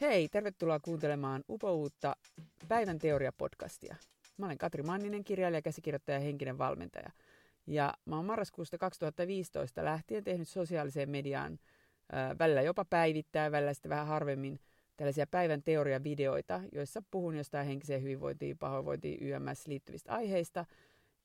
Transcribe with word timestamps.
Hei, 0.00 0.28
tervetuloa 0.28 0.80
kuuntelemaan 0.80 1.44
upouutta 1.48 2.16
Päivän 2.68 2.98
teoria-podcastia. 2.98 3.96
Mä 4.36 4.46
olen 4.46 4.58
Katri 4.58 4.82
Manninen, 4.82 5.24
kirjailija, 5.24 5.62
käsikirjoittaja 5.62 6.18
ja 6.18 6.24
henkinen 6.24 6.58
valmentaja. 6.58 7.10
Ja 7.66 7.94
mä 8.04 8.16
oon 8.16 8.24
marraskuusta 8.24 8.78
2015 8.78 9.84
lähtien 9.84 10.24
tehnyt 10.24 10.48
sosiaaliseen 10.48 11.10
mediaan 11.10 11.52
äh, 11.52 12.38
välillä 12.38 12.62
jopa 12.62 12.84
päivittää, 12.84 13.52
välillä 13.52 13.74
sitten 13.74 13.90
vähän 13.90 14.06
harvemmin 14.06 14.60
tällaisia 14.96 15.26
päivän 15.26 15.62
teoria-videoita, 15.62 16.60
joissa 16.72 17.02
puhun 17.10 17.36
jostain 17.36 17.66
henkiseen 17.66 18.02
hyvinvointiin, 18.02 18.58
pahoinvointiin, 18.58 19.18
YMS 19.26 19.66
liittyvistä 19.66 20.12
aiheista. 20.12 20.64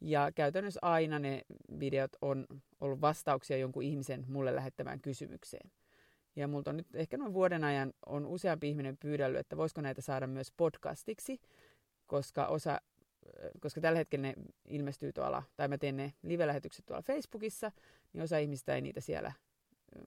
Ja 0.02 0.32
käytännössä 0.36 0.80
aina 0.82 1.20
ne 1.20 1.42
videot 1.80 2.12
on 2.22 2.46
ollut 2.82 3.02
vastauksia 3.02 3.58
jonkun 3.58 3.84
ihmisen 3.84 4.26
mulle 4.28 4.56
lähettämään 4.56 5.02
kysymykseen. 5.02 5.72
Ja 6.36 6.48
multa 6.48 6.70
on 6.70 6.78
nyt 6.78 6.96
ehkä 6.96 7.18
noin 7.18 7.34
vuoden 7.34 7.64
ajan 7.64 7.94
on 8.06 8.26
useampi 8.26 8.70
ihminen 8.70 8.98
pyydellyt, 8.98 9.40
että 9.40 9.58
voisiko 9.58 9.82
näitä 9.82 10.02
saada 10.02 10.28
myös 10.28 10.52
podcastiksi, 10.58 11.40
koska 12.08 12.48
osa 12.48 12.82
koska 13.60 13.82
tällä 13.82 13.98
hetkellä 13.98 14.28
ne 14.28 14.34
ilmestyy 14.68 15.14
tuolla, 15.14 15.44
tai 15.56 15.68
mä 15.68 15.78
teen 15.78 15.98
ne 15.98 16.14
live-lähetykset 16.24 16.86
tuolla 16.86 17.02
Facebookissa, 17.02 17.72
niin 18.14 18.24
osa 18.24 18.38
ihmistä 18.38 18.76
ei 18.76 18.82
niitä 18.82 19.02
siellä, 19.02 19.32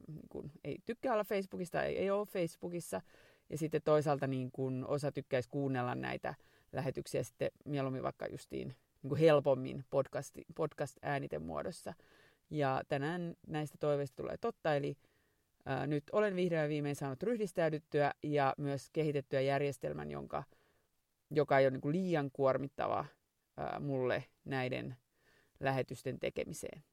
niin 0.07 0.29
kun, 0.29 0.51
ei 0.63 0.77
tykkää 0.85 1.13
olla 1.13 1.23
Facebookista, 1.23 1.83
ei, 1.83 1.97
ei 1.97 2.09
ole 2.11 2.25
Facebookissa, 2.25 3.01
ja 3.49 3.57
sitten 3.57 3.81
toisaalta 3.81 4.27
niin 4.27 4.51
kun 4.51 4.85
osa 4.87 5.11
tykkäisi 5.11 5.49
kuunnella 5.49 5.95
näitä 5.95 6.35
lähetyksiä 6.73 7.23
sitten 7.23 7.51
mieluummin 7.65 8.03
vaikka 8.03 8.27
justiin 8.27 8.67
niin 9.03 9.09
kuin 9.09 9.19
helpommin 9.19 9.85
podcast, 9.89 10.35
podcast-ääniten 10.55 11.41
muodossa. 11.41 11.93
Ja 12.49 12.81
tänään 12.87 13.35
näistä 13.47 13.77
toiveista 13.79 14.15
tulee 14.15 14.37
totta, 14.37 14.75
eli 14.75 14.97
nyt 15.87 16.03
olen 16.11 16.35
vihdoin 16.35 16.61
ja 16.61 16.69
viimein 16.69 16.95
saanut 16.95 17.23
ryhdistäydyttyä 17.23 18.13
ja 18.23 18.53
myös 18.57 18.89
kehitettyä 18.93 19.41
järjestelmän, 19.41 20.11
jonka, 20.11 20.43
joka 21.31 21.59
ei 21.59 21.65
ole 21.65 21.71
niin 21.71 21.81
kuin 21.81 21.95
liian 21.95 22.29
kuormittava 22.33 23.05
ää, 23.57 23.79
mulle 23.79 24.23
näiden 24.45 24.95
lähetysten 25.59 26.19
tekemiseen. 26.19 26.83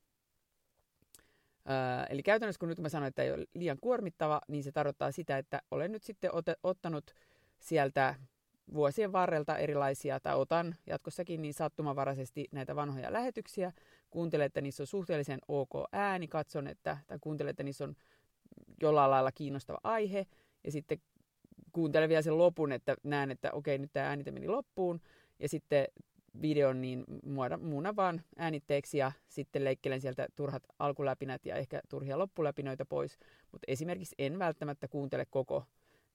Ää, 1.64 2.06
eli 2.06 2.22
käytännössä 2.22 2.60
kun 2.60 2.68
nyt 2.68 2.80
mä 2.80 2.88
sanoin, 2.88 3.08
että 3.08 3.22
ei 3.22 3.32
ole 3.32 3.46
liian 3.54 3.78
kuormittava, 3.80 4.40
niin 4.48 4.64
se 4.64 4.72
tarkoittaa 4.72 5.12
sitä, 5.12 5.38
että 5.38 5.62
olen 5.70 5.92
nyt 5.92 6.02
sitten 6.02 6.30
ot- 6.30 6.60
ottanut 6.62 7.14
sieltä 7.60 8.14
vuosien 8.74 9.12
varrelta 9.12 9.58
erilaisia, 9.58 10.20
tai 10.20 10.36
otan 10.36 10.74
jatkossakin 10.86 11.42
niin 11.42 11.54
sattumavaraisesti 11.54 12.48
näitä 12.52 12.76
vanhoja 12.76 13.12
lähetyksiä, 13.12 13.72
kuuntelen, 14.10 14.46
että 14.46 14.60
niissä 14.60 14.82
on 14.82 14.86
suhteellisen 14.86 15.38
ok 15.48 15.70
ääni, 15.92 16.28
katson, 16.28 16.66
että, 16.66 16.98
tai 17.06 17.18
kuuntelen, 17.20 17.50
että 17.50 17.62
niissä 17.62 17.84
on 17.84 17.94
jollain 18.82 19.10
lailla 19.10 19.32
kiinnostava 19.32 19.78
aihe, 19.84 20.26
ja 20.64 20.72
sitten 20.72 20.98
kuuntelen 21.72 22.08
vielä 22.08 22.22
sen 22.22 22.38
lopun, 22.38 22.72
että 22.72 22.96
näen, 23.02 23.30
että 23.30 23.52
okei, 23.52 23.78
nyt 23.78 23.92
tämä 23.92 24.08
äänite 24.08 24.30
meni 24.30 24.48
loppuun, 24.48 25.00
ja 25.38 25.48
sitten 25.48 25.86
videon 26.42 26.80
niin 26.80 27.04
muuna 27.60 27.96
vaan 27.96 28.22
äänitteeksi 28.38 28.98
ja 28.98 29.12
sitten 29.28 29.64
leikkelen 29.64 30.00
sieltä 30.00 30.26
turhat 30.36 30.62
alkuläpinät 30.78 31.46
ja 31.46 31.56
ehkä 31.56 31.80
turhia 31.88 32.18
loppuläpinöitä 32.18 32.84
pois, 32.84 33.18
mutta 33.52 33.64
esimerkiksi 33.68 34.14
en 34.18 34.38
välttämättä 34.38 34.88
kuuntele 34.88 35.26
koko 35.30 35.64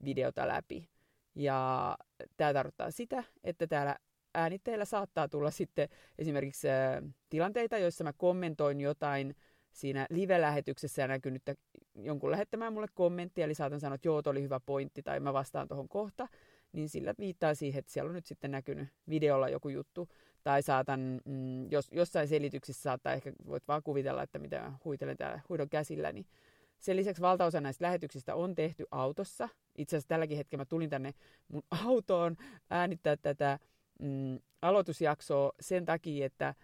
videota 0.03 0.47
läpi. 0.47 0.89
Ja 1.35 1.97
tämä 2.37 2.53
tarkoittaa 2.53 2.91
sitä, 2.91 3.23
että 3.43 3.67
täällä 3.67 3.95
äänitteillä 4.35 4.85
saattaa 4.85 5.27
tulla 5.27 5.51
sitten 5.51 5.89
esimerkiksi 6.17 6.69
äh, 6.69 7.13
tilanteita, 7.29 7.77
joissa 7.77 8.03
mä 8.03 8.13
kommentoin 8.13 8.81
jotain 8.81 9.35
siinä 9.71 10.07
live-lähetyksessä 10.09 11.01
ja 11.01 11.07
näkynyt 11.07 11.43
jonkun 11.95 12.31
lähettämään 12.31 12.73
mulle 12.73 12.87
kommenttia, 12.93 13.45
eli 13.45 13.53
saatan 13.53 13.79
sanoa, 13.79 13.95
että 13.95 14.07
joo, 14.07 14.21
oli 14.25 14.41
hyvä 14.41 14.59
pointti, 14.65 15.03
tai 15.03 15.19
mä 15.19 15.33
vastaan 15.33 15.67
tuohon 15.67 15.89
kohta, 15.89 16.27
niin 16.71 16.89
sillä 16.89 17.13
viittaa 17.19 17.55
siihen, 17.55 17.79
että 17.79 17.91
siellä 17.91 18.09
on 18.09 18.15
nyt 18.15 18.25
sitten 18.25 18.51
näkynyt 18.51 18.87
videolla 19.09 19.49
joku 19.49 19.69
juttu, 19.69 20.09
tai 20.43 20.63
saatan, 20.63 21.21
mm, 21.25 21.71
jos, 21.71 21.89
jossain 21.91 22.27
selityksissä 22.27 22.81
saattaa 22.81 23.13
ehkä, 23.13 23.31
voit 23.47 23.67
vaan 23.67 23.83
kuvitella, 23.83 24.23
että 24.23 24.39
mitä 24.39 24.71
huitelen 24.85 25.17
täällä 25.17 25.41
huidon 25.49 25.69
käsillä, 25.69 26.11
niin 26.11 26.25
sen 26.79 26.95
lisäksi 26.95 27.21
valtaosa 27.21 27.61
näistä 27.61 27.85
lähetyksistä 27.85 28.35
on 28.35 28.55
tehty 28.55 28.85
autossa. 28.91 29.49
Itse 29.77 29.95
asiassa 29.95 30.07
tälläkin 30.07 30.37
hetkellä 30.37 30.61
mä 30.61 30.65
tulin 30.65 30.89
tänne 30.89 31.13
mun 31.47 31.63
autoon 31.85 32.37
äänittää 32.69 33.17
tätä 33.17 33.59
mm, 33.99 34.39
aloitusjaksoa 34.61 35.51
sen 35.59 35.85
takia, 35.85 36.25
että 36.25 36.55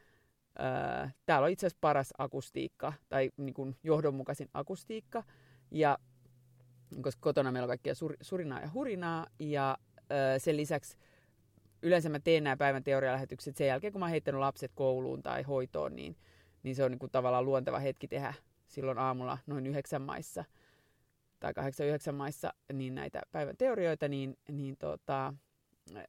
ää, 0.60 1.12
täällä 1.26 1.46
on 1.46 1.52
itse 1.52 1.68
asiassa 1.68 1.78
paras 1.82 2.14
akustiikka 2.18 2.94
tai 3.10 3.32
niin 3.38 3.54
kuin 3.54 3.76
johdonmukaisin 3.84 4.50
akustiikka. 4.54 5.24
Ja 5.72 5.98
koska 7.02 7.22
kotona 7.22 7.52
meillä 7.52 7.66
on 7.66 7.70
kaikkia 7.70 7.96
sur, 7.96 8.16
surinaa 8.22 8.62
ja 8.62 8.70
hurinaa 8.74 9.28
ja 9.40 9.78
ää, 10.10 10.40
sen 10.40 10.58
lisäksi 10.58 10.98
yleensä 11.82 12.10
mä 12.10 12.20
teen 12.20 12.44
nämä 12.44 12.58
päivän 12.58 12.84
teorialähetykset 12.84 13.58
sen 13.58 13.68
jälkeen, 13.68 13.94
kun 13.94 14.00
mä 14.00 14.06
oon 14.06 14.12
heittänyt 14.12 14.40
lapset 14.40 14.72
kouluun 14.76 15.24
tai 15.24 15.44
hoitoon, 15.44 15.96
niin, 15.96 16.16
niin 16.64 16.76
se 16.76 16.84
on 16.84 16.92
niin 16.92 17.00
kuin 17.00 17.12
tavallaan 17.12 17.46
luonteva 17.46 17.80
hetki 17.80 18.08
tehdä 18.08 18.34
silloin 18.68 18.98
aamulla 18.98 19.38
noin 19.48 19.68
yhdeksän 19.68 20.02
maissa 20.02 20.46
tai 21.40 21.54
kahdeksan 21.54 21.88
yhdeksän 21.88 22.16
maissa 22.16 22.54
niin 22.74 22.96
näitä 22.96 23.22
päivän 23.32 23.58
teorioita, 23.58 24.08
niin, 24.08 24.38
niin 24.52 24.78
tota, 24.78 25.34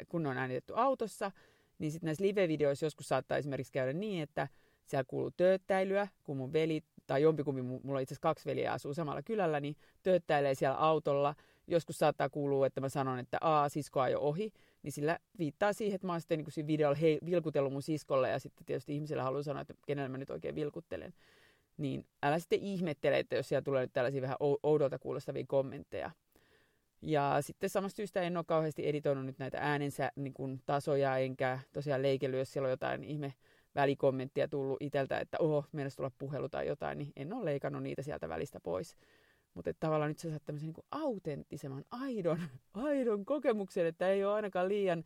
kun 0.08 0.22
ne 0.22 0.28
on 0.28 0.38
äänitetty 0.38 0.72
autossa, 0.76 1.32
niin 1.78 1.92
sitten 1.92 2.06
näissä 2.06 2.24
live-videoissa 2.24 2.86
joskus 2.86 3.08
saattaa 3.08 3.38
esimerkiksi 3.38 3.72
käydä 3.72 3.92
niin, 3.92 4.22
että 4.22 4.48
siellä 4.86 5.04
kuuluu 5.04 5.30
tööttäilyä, 5.30 6.08
kun 6.24 6.36
mun 6.36 6.52
veli, 6.52 6.82
tai 7.06 7.22
jompikumpi, 7.22 7.62
mulla 7.62 8.00
itse 8.00 8.12
asiassa 8.12 8.28
kaksi 8.28 8.46
veliä 8.46 8.72
asuu 8.72 8.94
samalla 8.94 9.22
kylällä, 9.22 9.60
niin 9.60 9.76
tööttäilee 10.02 10.54
siellä 10.54 10.76
autolla. 10.76 11.34
Joskus 11.66 11.98
saattaa 11.98 12.28
kuulua, 12.28 12.66
että 12.66 12.80
mä 12.80 12.88
sanon, 12.88 13.18
että 13.18 13.38
aa, 13.40 13.68
sisko 13.68 14.06
jo 14.06 14.20
ohi, 14.20 14.52
niin 14.82 14.92
sillä 14.92 15.18
viittaa 15.38 15.72
siihen, 15.72 15.94
että 15.94 16.06
mä 16.06 16.12
oon 16.12 16.20
sitten 16.20 16.38
niin 16.38 16.52
siinä 16.52 16.66
videolla 16.66 16.96
hei, 16.96 17.18
vilkutellut 17.26 17.72
mun 17.72 17.82
siskolle, 17.82 18.30
ja 18.30 18.38
sitten 18.38 18.66
tietysti 18.66 18.94
ihmisillä 18.94 19.22
haluaa 19.22 19.42
sanoa, 19.42 19.62
että 19.62 19.74
kenellä 19.86 20.08
mä 20.08 20.18
nyt 20.18 20.30
oikein 20.30 20.54
vilkuttelen 20.54 21.12
niin 21.76 22.06
älä 22.22 22.38
sitten 22.38 22.62
ihmettele, 22.62 23.18
että 23.18 23.36
jos 23.36 23.48
siellä 23.48 23.62
tulee 23.62 23.82
nyt 23.82 23.92
tällaisia 23.92 24.22
vähän 24.22 24.36
oudolta 24.62 24.98
kuulostavia 24.98 25.44
kommentteja. 25.48 26.10
Ja 27.02 27.36
sitten 27.40 27.70
samasta 27.70 27.96
syystä 27.96 28.20
en 28.20 28.36
ole 28.36 28.44
kauheasti 28.44 28.88
editoinut 28.88 29.26
nyt 29.26 29.38
näitä 29.38 29.58
äänensä 29.60 30.12
niin 30.16 30.34
kuin, 30.34 30.62
tasoja, 30.66 31.18
enkä 31.18 31.58
tosiaan 31.72 32.02
leikellyt, 32.02 32.38
jos 32.38 32.52
siellä 32.52 32.66
on 32.66 32.70
jotain 32.70 33.04
ihme 33.04 33.34
välikommenttia 33.74 34.48
tullut 34.48 34.76
itseltä, 34.80 35.18
että 35.18 35.36
oho, 35.40 35.64
meidän 35.72 35.92
tulla 35.96 36.10
puhelu 36.18 36.48
tai 36.48 36.66
jotain, 36.66 36.98
niin 36.98 37.12
en 37.16 37.32
ole 37.32 37.44
leikannut 37.44 37.82
niitä 37.82 38.02
sieltä 38.02 38.28
välistä 38.28 38.60
pois. 38.60 38.96
Mutta 39.54 39.70
tavallaan 39.80 40.10
nyt 40.10 40.18
sä 40.18 40.30
saat 40.30 40.44
tämmöisen 40.44 40.66
niin 40.66 40.86
autenttisemman, 40.90 41.84
aidon, 41.90 42.40
aidon 42.74 43.24
kokemuksen, 43.24 43.86
että 43.86 44.08
ei 44.08 44.24
ole 44.24 44.34
ainakaan 44.34 44.68
liian 44.68 45.04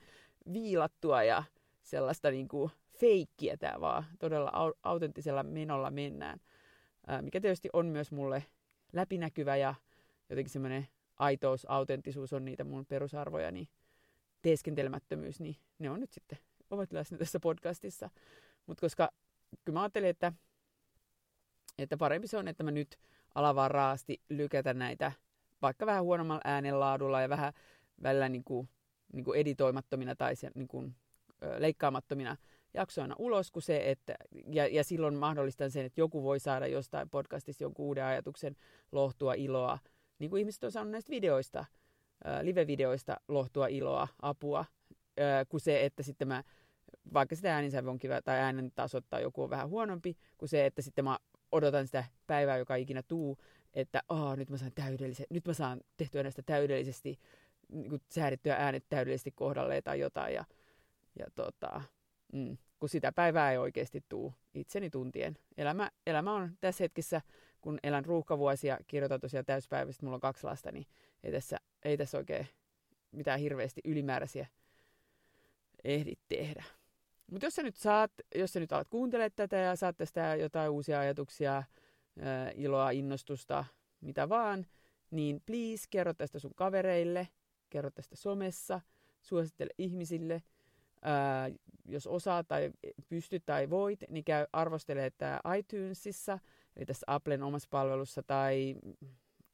viilattua 0.52 1.22
ja 1.22 1.42
sellaista 1.82 2.30
niin 2.30 2.48
kuin 2.48 2.70
feikkiä 3.00 3.56
tämä 3.56 3.80
vaan. 3.80 4.04
Todella 4.18 4.74
autenttisella 4.82 5.42
menolla 5.42 5.90
mennään 5.90 6.40
mikä 7.22 7.40
tietysti 7.40 7.68
on 7.72 7.86
myös 7.86 8.12
mulle 8.12 8.44
läpinäkyvä 8.92 9.56
ja 9.56 9.74
jotenkin 10.30 10.52
semmoinen 10.52 10.88
aitous, 11.20 11.66
autenttisuus 11.68 12.32
on 12.32 12.44
niitä 12.44 12.64
mun 12.64 12.86
perusarvoja, 12.86 13.50
niin 13.50 13.68
teeskentelemättömyys, 14.42 15.40
niin 15.40 15.56
ne 15.78 15.90
on 15.90 16.00
nyt 16.00 16.12
sitten, 16.12 16.38
ovat 16.70 16.92
läsnä 16.92 17.18
tässä 17.18 17.40
podcastissa. 17.40 18.10
Mutta 18.66 18.80
koska 18.80 19.10
kyllä 19.64 19.76
mä 19.76 19.82
ajattelin, 19.82 20.08
että, 20.08 20.32
että 21.78 21.96
parempi 21.96 22.28
se 22.28 22.36
on, 22.36 22.48
että 22.48 22.64
mä 22.64 22.70
nyt 22.70 22.96
alan 23.34 23.54
vaan 23.54 23.70
raasti 23.70 24.20
lykätä 24.28 24.74
näitä 24.74 25.12
vaikka 25.62 25.86
vähän 25.86 26.04
huonommalla 26.04 26.40
äänenlaadulla 26.44 27.20
ja 27.20 27.28
vähän 27.28 27.52
välillä 28.02 28.28
niin 28.28 28.44
kuin, 28.44 28.68
niin 29.12 29.24
kuin 29.24 29.40
editoimattomina 29.40 30.16
tai 30.16 30.34
niin 30.54 30.68
kuin, 30.68 30.94
leikkaamattomina 31.58 32.36
jaksoina 32.74 33.14
ulos, 33.18 33.50
kun 33.50 33.62
se, 33.62 33.90
että, 33.90 34.14
ja, 34.46 34.66
ja 34.66 34.84
silloin 34.84 35.14
mahdollistan 35.14 35.70
sen, 35.70 35.86
että 35.86 36.00
joku 36.00 36.22
voi 36.22 36.40
saada 36.40 36.66
jostain 36.66 37.10
podcastista 37.10 37.64
jonkun 37.64 37.86
uuden 37.86 38.04
ajatuksen 38.04 38.56
lohtua, 38.92 39.34
iloa, 39.34 39.78
niin 40.20 40.30
kuin 40.30 40.40
ihmiset 40.40 40.64
on 40.64 40.72
saanut 40.72 40.90
näistä 40.90 41.10
videoista, 41.10 41.64
live-videoista 42.42 43.16
lohtua, 43.28 43.66
iloa, 43.66 44.08
apua, 44.22 44.64
kuin 45.48 45.60
se, 45.60 45.84
että 45.84 46.02
sitten 46.02 46.28
mä, 46.28 46.42
vaikka 47.14 47.36
sitä 47.36 47.62
on 47.88 47.98
kiva, 47.98 48.22
tai 48.22 48.38
äänen 48.38 48.72
tasot 48.74 49.04
tai 49.10 49.22
joku 49.22 49.42
on 49.42 49.50
vähän 49.50 49.68
huonompi, 49.68 50.16
kuin 50.38 50.48
se, 50.48 50.66
että 50.66 50.82
sitten 50.82 51.04
mä 51.04 51.18
odotan 51.52 51.86
sitä 51.86 52.04
päivää, 52.26 52.58
joka 52.58 52.74
ikinä 52.74 53.02
tuu, 53.02 53.38
että 53.74 54.02
oh, 54.08 54.36
nyt 54.36 54.50
mä 54.50 54.56
saan 54.56 54.72
täydellisen, 54.74 55.26
nyt 55.30 55.46
mä 55.46 55.52
saan 55.52 55.80
tehtyä 55.96 56.22
näistä 56.22 56.42
täydellisesti, 56.42 57.18
niin 57.68 57.90
kuin 57.90 58.02
säädettyä 58.08 58.56
äänet 58.56 58.84
täydellisesti 58.88 59.30
kohdalle 59.30 59.82
tai 59.82 60.00
jotain, 60.00 60.34
ja, 60.34 60.44
ja 61.18 61.26
tota, 61.34 61.82
mm, 62.32 62.56
kun 62.80 62.88
sitä 62.88 63.12
päivää 63.12 63.52
ei 63.52 63.58
oikeasti 63.58 64.04
tuu 64.08 64.34
itseni 64.54 64.90
tuntien. 64.90 65.38
Elämä, 65.56 65.90
elämä 66.06 66.34
on 66.34 66.50
tässä 66.60 66.84
hetkessä, 66.84 67.20
kun 67.60 67.78
elän 67.82 68.04
ruuhkavuosia, 68.04 68.78
kirjoitan 68.86 69.20
tosiaan 69.20 69.44
täyspäiväisesti, 69.44 70.04
mulla 70.04 70.14
on 70.14 70.20
kaksi 70.20 70.44
lasta, 70.44 70.72
niin 70.72 70.86
ei 71.22 71.32
tässä, 71.32 71.56
ei 71.84 71.96
tässä 71.96 72.18
oikein 72.18 72.48
mitään 73.12 73.40
hirveästi 73.40 73.80
ylimääräisiä 73.84 74.46
ehdi 75.84 76.12
tehdä. 76.28 76.64
Mutta 77.30 77.46
jos 77.46 77.54
sä 77.54 77.62
nyt 77.62 77.76
saat, 77.76 78.12
jos 78.34 78.52
sä 78.52 78.60
nyt 78.60 78.72
alat 78.72 78.88
kuuntelemaan 78.88 79.32
tätä 79.36 79.56
ja 79.56 79.76
saat 79.76 79.96
tästä 79.96 80.36
jotain 80.36 80.70
uusia 80.70 81.00
ajatuksia, 81.00 81.62
ää, 82.20 82.50
iloa, 82.54 82.90
innostusta, 82.90 83.64
mitä 84.00 84.28
vaan, 84.28 84.66
niin 85.10 85.42
please 85.46 85.84
kerro 85.90 86.14
tästä 86.14 86.38
sun 86.38 86.54
kavereille, 86.54 87.28
kerro 87.70 87.90
tästä 87.90 88.16
somessa, 88.16 88.80
suosittele 89.22 89.70
ihmisille. 89.78 90.42
Ää, 91.02 91.50
jos 91.84 92.06
osaat 92.06 92.48
tai 92.48 92.70
pystyt 93.08 93.46
tai 93.46 93.70
voit, 93.70 94.00
niin 94.08 94.24
käy 94.24 94.46
arvostele 94.52 95.10
tämä 95.18 95.40
iTunesissa, 95.58 96.38
eli 96.76 96.86
tässä 96.86 97.04
Applen 97.06 97.42
omassa 97.42 97.68
palvelussa 97.70 98.22
tai 98.22 98.76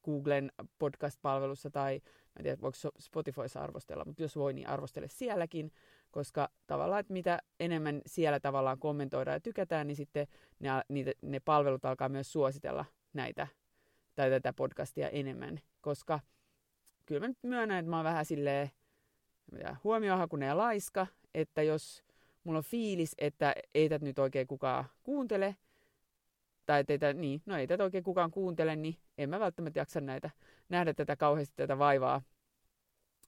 Googlen 0.04 0.52
podcast-palvelussa 0.78 1.70
tai 1.70 1.94
en 2.36 2.42
tiedä, 2.42 2.60
voiko 2.60 2.76
Spotifyssa 2.98 3.60
arvostella, 3.60 4.04
mutta 4.04 4.22
jos 4.22 4.36
voi, 4.36 4.52
niin 4.52 4.68
arvostele 4.68 5.08
sielläkin, 5.08 5.72
koska 6.10 6.48
tavallaan, 6.66 7.00
että 7.00 7.12
mitä 7.12 7.38
enemmän 7.60 8.02
siellä 8.06 8.40
tavallaan 8.40 8.78
kommentoidaan 8.78 9.34
ja 9.34 9.40
tykätään, 9.40 9.86
niin 9.86 9.96
sitten 9.96 10.26
ne, 10.60 10.68
niitä, 10.88 11.12
ne 11.22 11.40
palvelut 11.40 11.84
alkaa 11.84 12.08
myös 12.08 12.32
suositella 12.32 12.84
näitä 13.12 13.46
tai 14.14 14.30
tätä 14.30 14.52
podcastia 14.52 15.08
enemmän, 15.08 15.60
koska 15.80 16.20
kyllä 17.06 17.20
mä 17.20 17.28
nyt 17.28 17.38
myönnän, 17.42 17.78
että 17.78 17.90
mä 17.90 17.96
oon 17.96 18.04
vähän 18.04 18.24
silleen 18.24 18.70
huomiohakunen 19.84 20.46
ja 20.46 20.56
laiska, 20.56 21.06
että 21.36 21.62
jos 21.62 22.04
mulla 22.44 22.58
on 22.58 22.64
fiilis, 22.64 23.14
että 23.18 23.54
ei 23.74 23.88
tätä 23.88 24.04
nyt 24.04 24.18
oikein 24.18 24.46
kukaan 24.46 24.84
kuuntele, 25.02 25.56
tai 26.66 26.84
teitä, 26.84 27.12
niin, 27.12 27.42
no 27.46 27.56
ei 27.56 27.66
tätä 27.66 27.84
oikein 27.84 28.04
kukaan 28.04 28.30
kuuntele, 28.30 28.76
niin 28.76 28.96
en 29.18 29.30
mä 29.30 29.40
välttämättä 29.40 29.78
jaksa 29.80 30.00
näitä, 30.00 30.30
nähdä 30.68 30.94
tätä 30.94 31.16
kauheasti 31.16 31.54
tätä 31.56 31.78
vaivaa, 31.78 32.22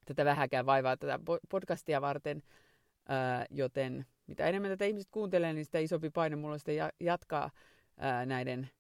tätä 0.05 0.25
vähäkään 0.25 0.67
vaivaa 0.67 0.97
tätä 0.97 1.21
podcastia 1.49 2.01
varten, 2.01 2.43
ää, 3.09 3.47
joten 3.51 4.07
mitä 4.27 4.47
enemmän 4.47 4.71
tätä 4.71 4.85
ihmiset 4.85 5.09
kuuntelee, 5.11 5.53
niin 5.53 5.65
sitä 5.65 5.79
isompi 5.79 6.11
paine 6.11 6.37
mulla 6.37 6.53
on 6.53 6.59
sitten 6.59 6.91
jatkaa 7.01 7.51
ää, 7.97 8.27
näiden 8.27 8.71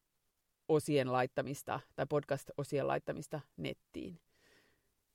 osien 0.69 1.12
laittamista 1.12 1.80
tai 1.96 2.06
podcast-osien 2.06 2.86
laittamista 2.86 3.40
nettiin. 3.56 4.20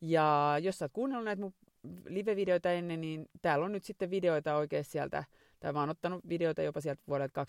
Ja 0.02 0.56
jos 0.62 0.80
sä 0.80 0.86
oot 0.86 0.92
kuunnellut 0.94 1.26
näitä 1.26 1.42
mun 1.42 1.54
live-videoita 2.06 2.72
ennen, 2.72 3.02
niin 3.02 3.26
täällä 3.42 3.66
on 3.66 3.72
nyt 3.72 3.84
sitten 3.84 4.10
videoita 4.10 4.56
oikein 4.56 4.84
sieltä, 4.84 5.24
tai 5.60 5.74
mä 5.74 5.80
oon 5.80 5.90
ottanut 5.90 6.30
videoita 6.30 6.62
jopa 6.62 6.82
sieltä 6.82 7.04
vuodelta 7.08 7.46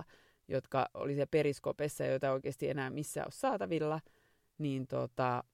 2015-2016, 0.00 0.04
jotka 0.48 0.86
oli 0.94 1.14
se 1.14 1.26
periskopessa, 1.26 2.04
joita 2.04 2.32
oikeasti 2.32 2.70
enää 2.70 2.90
missään 2.90 3.26
ole 3.26 3.32
saatavilla, 3.32 4.00
niin 4.58 4.86
tota, 4.86 5.44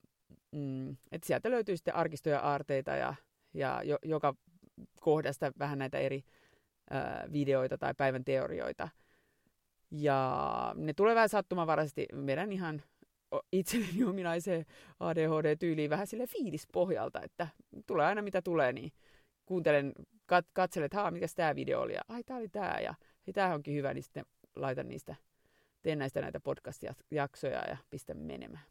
mm, 0.51 0.91
että 0.91 1.27
sieltä 1.27 1.51
löytyy 1.51 1.77
sitten 1.77 1.95
arkistoja 1.95 2.39
aarteita 2.39 2.91
ja, 2.91 3.15
ja 3.53 3.81
jo, 3.83 3.97
joka 4.03 4.35
kohdasta 5.01 5.51
vähän 5.59 5.79
näitä 5.79 5.99
eri 5.99 6.23
ää, 6.89 7.27
videoita 7.33 7.77
tai 7.77 7.93
päivän 7.93 8.25
teorioita. 8.25 8.89
Ja 9.91 10.73
ne 10.77 10.93
tulee 10.93 11.15
vähän 11.15 11.29
sattumanvaraisesti. 11.29 12.05
Meidän 12.13 12.51
ihan 12.51 12.81
itselleni 13.51 14.03
ominaiseen 14.09 14.65
ADHD-tyyliin 14.99 15.89
vähän 15.89 16.07
sille 16.07 16.27
fiilispohjalta, 16.27 17.21
että 17.21 17.47
tulee 17.87 18.05
aina 18.05 18.21
mitä 18.21 18.41
tulee, 18.41 18.73
niin 18.73 18.91
kuuntelen, 19.45 19.93
kat, 20.25 20.45
katselen, 20.53 20.85
että 20.85 20.97
haa, 20.97 21.11
mikä 21.11 21.25
tämä 21.35 21.55
video 21.55 21.81
oli, 21.81 21.93
ja 21.93 22.01
ai, 22.07 22.23
tämä 22.23 22.39
oli 22.39 22.49
tämä, 22.49 22.77
ja 22.79 22.93
tämä 23.33 23.53
onkin 23.53 23.75
hyvä, 23.75 23.93
niin 23.93 24.03
sitten 24.03 24.25
laitan 24.55 24.87
niistä, 24.87 25.15
teen 25.81 25.99
näistä 25.99 26.21
näitä 26.21 26.39
podcast-jaksoja 26.39 27.69
ja 27.69 27.77
pistän 27.89 28.17
menemään. 28.17 28.63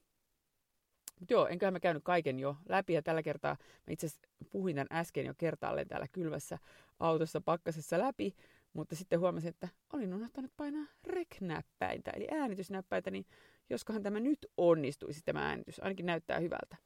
Mutta 1.20 1.34
joo, 1.34 1.46
enköhän 1.46 1.72
mä 1.72 1.80
käynyt 1.80 2.04
kaiken 2.04 2.40
jo 2.40 2.56
läpi, 2.68 2.92
ja 2.92 3.02
tällä 3.02 3.22
kertaa 3.22 3.56
mä 3.60 3.92
itse 3.92 4.06
asiassa 4.06 4.28
puhuin 4.50 4.76
tämän 4.76 5.00
äsken 5.00 5.26
jo 5.26 5.34
kertaalleen 5.38 5.88
täällä 5.88 6.06
kylvässä 6.12 6.58
autossa 7.00 7.40
pakkasessa 7.40 7.98
läpi, 7.98 8.34
mutta 8.72 8.96
sitten 8.96 9.20
huomasin, 9.20 9.48
että 9.48 9.68
olin 9.92 10.14
unohtanut 10.14 10.52
painaa 10.56 10.86
rek-näppäintä, 11.06 12.10
eli 12.10 12.26
äänitysnäppäintä, 12.30 13.10
niin 13.10 13.26
joskohan 13.70 14.02
tämä 14.02 14.20
nyt 14.20 14.46
onnistuisi 14.56 15.20
tämä 15.24 15.48
äänitys, 15.48 15.82
ainakin 15.82 16.06
näyttää 16.06 16.38
hyvältä. 16.38 16.76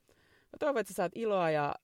Mä 0.52 0.58
toivon, 0.58 0.80
että 0.80 0.92
sä 0.92 0.96
saat 0.96 1.12
iloa 1.14 1.50
ja 1.50 1.74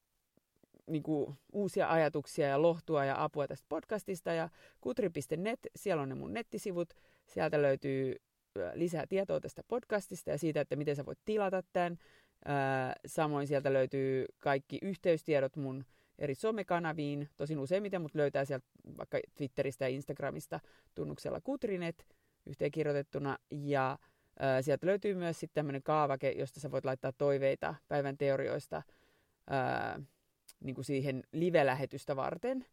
niin 0.87 1.03
kuin, 1.03 1.35
uusia 1.53 1.91
ajatuksia 1.91 2.49
ja 2.49 2.63
lohtua 2.63 3.05
ja 3.05 3.25
apua 3.25 3.47
tästä 3.47 3.67
podcastista 3.69 4.33
ja 4.33 4.49
kutri.net, 4.81 5.61
siellä 5.77 6.03
on 6.03 6.09
ne 6.09 6.15
mun 6.15 6.33
nettisivut, 6.33 6.95
sieltä 7.27 7.63
löytyy 7.63 8.17
lisää 8.75 9.07
tietoa 9.07 9.41
tästä 9.41 9.63
podcastista 9.69 10.31
ja 10.31 10.39
siitä, 10.39 10.61
että 10.61 10.77
miten 10.77 10.97
sä 10.97 11.07
voit 11.07 11.19
tilata 11.25 11.63
tämän. 11.73 11.99
Samoin 13.07 13.47
sieltä 13.47 13.73
löytyy 13.73 14.25
kaikki 14.39 14.79
yhteystiedot 14.83 15.57
mun 15.57 15.85
eri 16.21 16.35
somekanaviin, 16.35 17.29
tosin 17.37 17.59
useimmiten 17.59 18.03
mut 18.03 18.15
löytää 18.15 18.45
sieltä 18.45 18.67
vaikka 18.99 19.19
Twitteristä 19.35 19.85
ja 19.85 19.89
Instagramista 19.89 20.61
tunnuksella 20.95 21.41
Kutrinet 21.41 22.07
yhteenkirjoitettuna 22.47 23.39
ja 23.51 23.99
Sieltä 24.61 24.87
löytyy 24.87 25.15
myös 25.15 25.41
sitten 25.41 25.55
tämmöinen 25.55 25.83
kaavake, 25.83 26.31
josta 26.31 26.61
sä 26.61 26.71
voit 26.71 26.85
laittaa 26.85 27.13
toiveita 27.13 27.75
päivän 27.89 28.19
teorioista 28.19 28.83
ää, 29.51 30.01
niin 30.65 30.75
kuin 30.75 30.85
siihen 30.85 31.23
live-lähetystä 31.33 32.17
varten. 32.17 32.67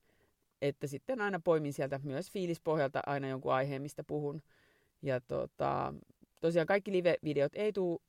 Että 0.62 0.88
sitten 0.88 1.22
aina 1.22 1.40
poimin 1.44 1.74
sieltä 1.74 2.00
myös 2.04 2.32
fiilispohjalta 2.32 3.00
aina 3.06 3.28
jonkun 3.28 3.54
aiheen, 3.54 3.82
mistä 3.82 4.04
puhun. 4.04 4.42
Ja 5.02 5.22
tota, 5.22 5.94
tosiaan 6.42 6.68
kaikki 6.68 6.92
live-videot 6.92 7.56
ei 7.56 7.74
tule 7.74 8.00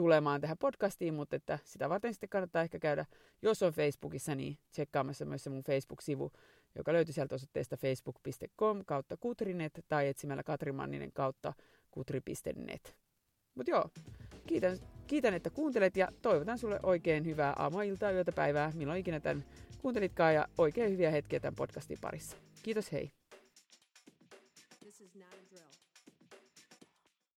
tulemaan 0.00 0.40
tähän 0.40 0.58
podcastiin, 0.58 1.14
mutta 1.14 1.36
että 1.36 1.58
sitä 1.64 1.88
varten 1.88 2.14
sitten 2.14 2.28
kannattaa 2.28 2.62
ehkä 2.62 2.78
käydä, 2.78 3.06
jos 3.42 3.62
on 3.62 3.72
Facebookissa, 3.72 4.34
niin 4.34 4.58
tsekkaamassa 4.70 5.24
myös 5.24 5.44
se 5.44 5.50
mun 5.50 5.62
Facebook-sivu, 5.62 6.32
joka 6.74 6.92
löytyy 6.92 7.14
sieltä 7.14 7.34
osoitteesta 7.34 7.76
facebook.com 7.76 8.84
kautta 8.86 9.16
kutrinet 9.16 9.84
tai 9.88 10.08
etsimällä 10.08 10.42
Katri 10.42 10.72
Manninen 10.72 11.12
kautta 11.12 11.52
kutri.net. 11.90 12.96
Mutta 13.54 13.70
joo, 13.70 13.90
kiitän, 14.46 14.78
kiitän, 15.06 15.34
että 15.34 15.50
kuuntelet 15.50 15.96
ja 15.96 16.08
toivotan 16.22 16.58
sulle 16.58 16.80
oikein 16.82 17.24
hyvää 17.24 17.52
aamua, 17.58 17.82
iltaa, 17.82 18.10
yötä, 18.10 18.32
päivää, 18.32 18.72
milloin 18.74 19.00
ikinä 19.00 19.20
tämän 19.20 19.44
kuuntelitkaan 19.82 20.34
ja 20.34 20.48
oikein 20.58 20.90
hyviä 20.90 21.10
hetkiä 21.10 21.40
tämän 21.40 21.56
podcastin 21.56 21.98
parissa. 22.00 22.36
Kiitos, 22.62 22.92
hei! 22.92 23.19